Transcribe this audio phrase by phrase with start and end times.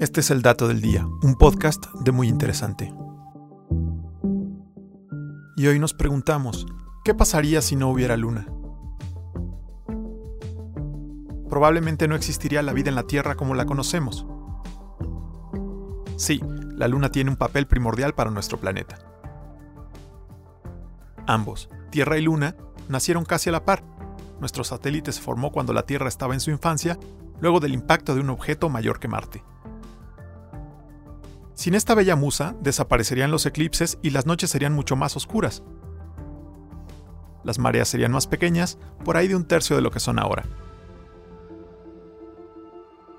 [0.00, 2.90] Este es el Dato del Día, un podcast de muy interesante.
[5.58, 6.66] Y hoy nos preguntamos,
[7.04, 8.46] ¿qué pasaría si no hubiera luna?
[11.50, 14.24] Probablemente no existiría la vida en la Tierra como la conocemos.
[16.16, 16.40] Sí,
[16.76, 18.96] la luna tiene un papel primordial para nuestro planeta.
[21.26, 22.56] Ambos, Tierra y Luna,
[22.88, 23.84] nacieron casi a la par.
[24.40, 26.98] Nuestro satélite se formó cuando la Tierra estaba en su infancia,
[27.42, 29.44] luego del impacto de un objeto mayor que Marte.
[31.60, 35.62] Sin esta bella musa, desaparecerían los eclipses y las noches serían mucho más oscuras.
[37.44, 40.46] Las mareas serían más pequeñas, por ahí de un tercio de lo que son ahora.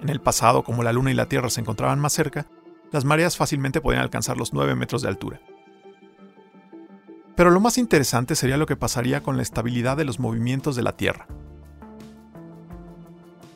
[0.00, 2.46] En el pasado, como la Luna y la Tierra se encontraban más cerca,
[2.92, 5.40] las mareas fácilmente podían alcanzar los 9 metros de altura.
[7.36, 10.82] Pero lo más interesante sería lo que pasaría con la estabilidad de los movimientos de
[10.82, 11.26] la Tierra.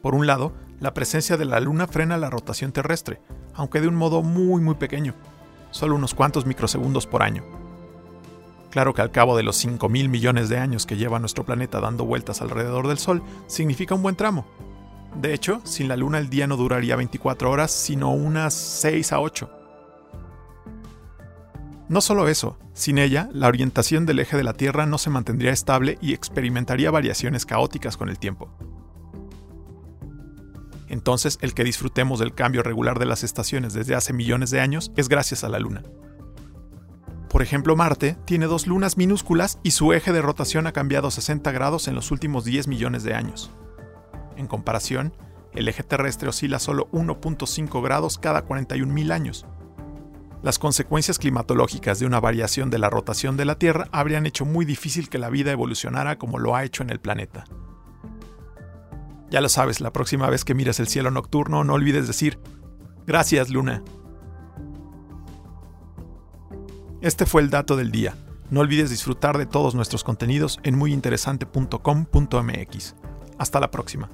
[0.00, 3.20] Por un lado, la presencia de la Luna frena la rotación terrestre,
[3.54, 5.14] aunque de un modo muy muy pequeño,
[5.70, 7.44] solo unos cuantos microsegundos por año.
[8.68, 12.04] Claro que al cabo de los 5.000 millones de años que lleva nuestro planeta dando
[12.04, 14.44] vueltas alrededor del Sol, significa un buen tramo.
[15.14, 19.20] De hecho, sin la Luna el día no duraría 24 horas, sino unas 6 a
[19.20, 19.50] 8.
[21.88, 25.52] No solo eso, sin ella, la orientación del eje de la Tierra no se mantendría
[25.52, 28.50] estable y experimentaría variaciones caóticas con el tiempo
[30.92, 34.92] entonces el que disfrutemos del cambio regular de las estaciones desde hace millones de años
[34.94, 35.82] es gracias a la Luna.
[37.30, 41.50] Por ejemplo, Marte tiene dos lunas minúsculas y su eje de rotación ha cambiado 60
[41.50, 43.50] grados en los últimos 10 millones de años.
[44.36, 45.16] En comparación,
[45.54, 49.46] el eje terrestre oscila solo 1.5 grados cada 41.000 años.
[50.42, 54.66] Las consecuencias climatológicas de una variación de la rotación de la Tierra habrían hecho muy
[54.66, 57.44] difícil que la vida evolucionara como lo ha hecho en el planeta.
[59.32, 62.38] Ya lo sabes, la próxima vez que mires el cielo nocturno no olvides decir,
[63.06, 63.82] gracias Luna.
[67.00, 68.14] Este fue el dato del día.
[68.50, 72.94] No olvides disfrutar de todos nuestros contenidos en muyinteresante.com.mx.
[73.38, 74.10] Hasta la próxima.